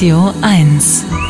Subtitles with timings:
[0.00, 1.29] Radio 1.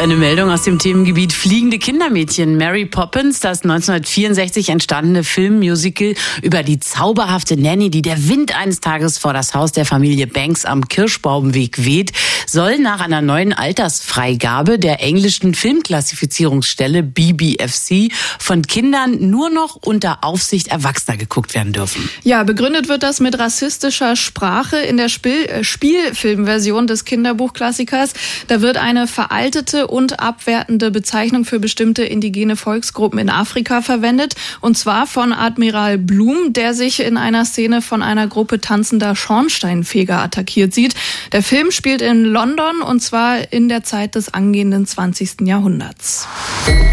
[0.00, 2.56] Eine Meldung aus dem Themengebiet Fliegende Kindermädchen.
[2.56, 9.18] Mary Poppins, das 1964 entstandene Filmmusical über die zauberhafte Nanny, die der Wind eines Tages
[9.18, 12.12] vor das Haus der Familie Banks am Kirschbaumweg weht,
[12.46, 20.68] soll nach einer neuen Altersfreigabe der englischen Filmklassifizierungsstelle BBFC von Kindern nur noch unter Aufsicht
[20.68, 22.08] Erwachsener geguckt werden dürfen.
[22.22, 28.14] Ja, begründet wird das mit rassistischer Sprache in der Spiel Spielfilmversion des Kinderbuchklassikers.
[28.46, 34.34] Da wird eine veraltete und abwertende Bezeichnung für bestimmte indigene Volksgruppen in Afrika verwendet.
[34.60, 40.18] Und zwar von Admiral Blum, der sich in einer Szene von einer Gruppe tanzender Schornsteinfeger
[40.18, 40.94] attackiert sieht.
[41.32, 45.42] Der Film spielt in London und zwar in der Zeit des angehenden 20.
[45.42, 46.26] Jahrhunderts.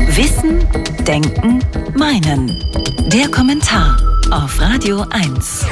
[0.09, 0.66] Wissen,
[1.07, 1.59] Denken,
[1.95, 2.52] Meinen.
[3.07, 3.97] Der Kommentar
[4.31, 5.66] auf Radio 1.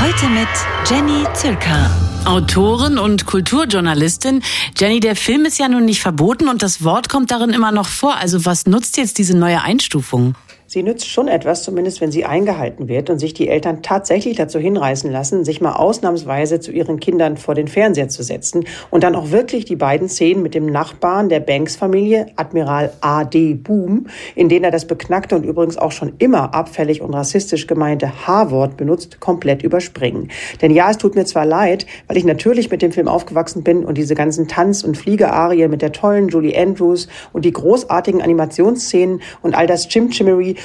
[0.00, 0.48] Heute mit
[0.88, 2.13] Jenny Zülker.
[2.26, 4.42] Autorin und Kulturjournalistin.
[4.76, 7.86] Jenny, der Film ist ja nun nicht verboten und das Wort kommt darin immer noch
[7.86, 8.16] vor.
[8.16, 10.34] Also was nutzt jetzt diese neue Einstufung?
[10.74, 14.58] Sie nützt schon etwas, zumindest wenn sie eingehalten wird und sich die Eltern tatsächlich dazu
[14.58, 19.14] hinreißen lassen, sich mal ausnahmsweise zu ihren Kindern vor den Fernseher zu setzen und dann
[19.14, 23.54] auch wirklich die beiden Szenen mit dem Nachbarn der Banks-Familie, Admiral A.D.
[23.54, 28.26] Boom, in denen er das beknackte und übrigens auch schon immer abfällig und rassistisch gemeinte
[28.26, 30.32] H-Wort benutzt, komplett überspringen.
[30.60, 33.84] Denn ja, es tut mir zwar leid, weil ich natürlich mit dem Film aufgewachsen bin
[33.84, 39.22] und diese ganzen Tanz- und Fliegearien mit der tollen Julie Andrews und die großartigen Animationsszenen
[39.40, 39.86] und all das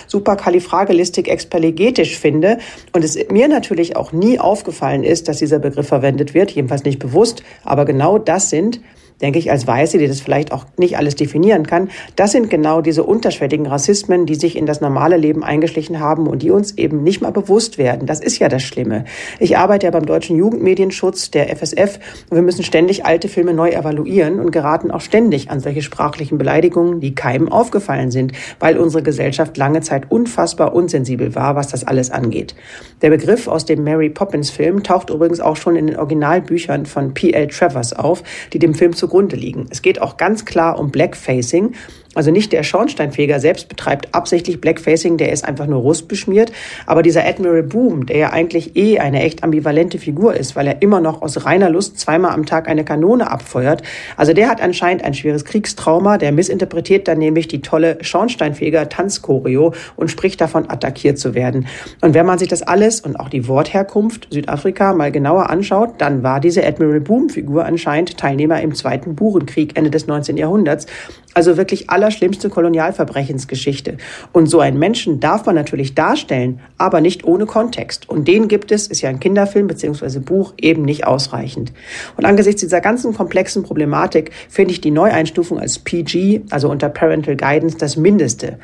[0.08, 2.60] Chimchimery superkalifragilistik-experligetisch finde
[2.94, 7.00] und es mir natürlich auch nie aufgefallen ist, dass dieser Begriff verwendet wird, jedenfalls nicht
[7.00, 8.82] bewusst, aber genau das sind
[9.22, 12.82] denke ich, als Weiße, die das vielleicht auch nicht alles definieren kann, das sind genau
[12.82, 17.04] diese unterschwelligen Rassismen, die sich in das normale Leben eingeschlichen haben und die uns eben
[17.04, 18.08] nicht mal bewusst werden.
[18.08, 19.06] Das ist ja das Schlimme.
[19.40, 23.70] Ich arbeite ja beim Deutschen Jugendmedienschutz, der FSF, und wir müssen ständig alte Filme neu
[23.70, 29.04] evaluieren und geraten auch ständig an solche sprachlichen Beleidigungen, die keinem aufgefallen sind, weil unsere
[29.04, 32.56] Gesellschaft lange Zeit unfassbar unsensibel war, was das alles angeht.
[33.02, 37.14] Der Begriff aus dem Mary Poppins Film taucht übrigens auch schon in den Originalbüchern von
[37.14, 37.48] P.L.
[37.48, 39.66] Travers auf, die dem Film zu zugrunde liegen.
[39.72, 41.74] Es geht auch ganz klar um Blackfacing
[42.16, 46.52] also nicht der Schornsteinfeger selbst betreibt absichtlich Blackfacing, der ist einfach nur rustbeschmiert.
[46.88, 50.82] Aber dieser Admiral Boom, der ja eigentlich eh eine echt ambivalente Figur ist, weil er
[50.82, 53.84] immer noch aus reiner Lust zweimal am Tag eine Kanone abfeuert.
[54.18, 56.18] Also der hat anscheinend ein schweres Kriegstrauma.
[56.18, 61.68] Der missinterpretiert dann nämlich die tolle Schornsteinfeger Tanzchoreo und spricht davon, attackiert zu werden.
[62.02, 66.24] Und wenn man sich das alles und auch die Wortherkunft Südafrika mal genauer anschaut, dann
[66.24, 70.38] war diese Admiral Boom Figur anscheinend Teilnehmer im Zweiten Burenkrieg Ende des 19.
[70.38, 70.86] Jahrhunderts.
[71.34, 73.98] Also wirklich allerschlimmste Kolonialverbrechensgeschichte.
[74.32, 78.10] Und so einen Menschen darf man natürlich darstellen, aber nicht ohne Kontext.
[78.10, 80.20] Und den gibt es, ist ja ein Kinderfilm bzw.
[80.20, 81.72] Buch, eben nicht ausreichend.
[82.18, 87.36] Und angesichts dieser ganzen komplexen Problematik finde ich die Neueinstufung als PG, also unter Parental
[87.36, 88.58] Guidance, das Mindeste.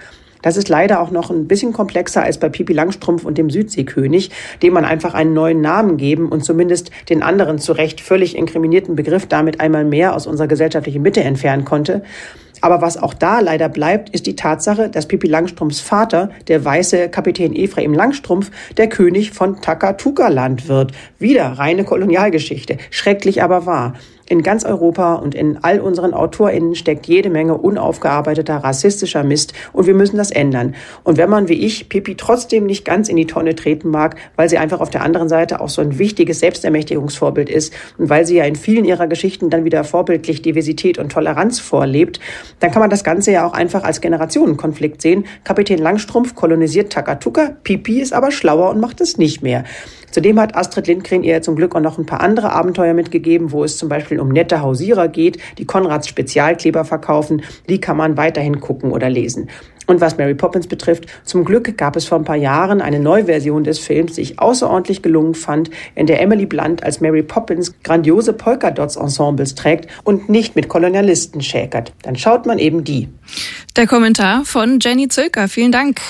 [0.45, 4.29] Das ist leider auch noch ein bisschen komplexer als bei Pipi Langstrumpf und dem Südseekönig,
[4.61, 8.95] dem man einfach einen neuen Namen geben und zumindest den anderen zu Recht völlig inkriminierten
[8.95, 12.03] Begriff damit einmal mehr aus unserer gesellschaftlichen Mitte entfernen konnte.
[12.61, 17.09] Aber was auch da leider bleibt, ist die Tatsache, dass Pippi Langstrumpfs Vater, der weiße
[17.09, 20.91] Kapitän Ephraim Langstrumpf, der König von Takatuka-Land wird.
[21.17, 22.77] Wieder reine Kolonialgeschichte.
[22.91, 23.95] Schrecklich aber wahr.
[24.27, 29.85] In ganz Europa und in all unseren AutorInnen steckt jede Menge unaufgearbeiteter rassistischer Mist und
[29.85, 30.73] wir müssen das ändern.
[31.03, 34.49] Und wenn man wie ich Pipi trotzdem nicht ganz in die Tonne treten mag, weil
[34.49, 38.37] sie einfach auf der anderen Seite auch so ein wichtiges Selbstermächtigungsvorbild ist und weil sie
[38.37, 42.19] ja in vielen ihrer Geschichten dann wieder vorbildlich Diversität und Toleranz vorlebt,
[42.59, 45.25] dann kann man das Ganze ja auch einfach als Generationenkonflikt sehen.
[45.43, 49.65] Kapitän Langstrumpf kolonisiert Takatuka, Pipi ist aber schlauer und macht es nicht mehr.
[50.15, 53.65] Zudem hat Astrid Lindgren ihr zum Glück auch noch ein paar andere Abenteuer mitgegeben, wo
[53.65, 57.41] es zum Beispiel um nette Hausierer geht, die Konrads Spezialkleber verkaufen.
[57.69, 59.49] Die kann man weiterhin gucken oder lesen.
[59.87, 63.63] Und was Mary Poppins betrifft, zum Glück gab es vor ein paar Jahren eine Neuversion
[63.63, 68.33] des Films, die ich außerordentlich gelungen fand, in der Emily Blunt als Mary Poppins grandiose
[68.33, 71.93] Polka-Dots-Ensembles trägt und nicht mit Kolonialisten schäkert.
[72.01, 73.09] Dann schaut man eben die.
[73.75, 75.47] Der Kommentar von Jenny Zölker.
[75.47, 76.01] Vielen Dank.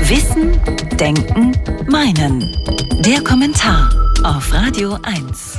[0.00, 0.52] Wissen,
[0.98, 1.52] Denken,
[1.88, 2.44] Meinen.
[3.04, 3.90] Der Kommentar
[4.22, 5.58] auf Radio 1.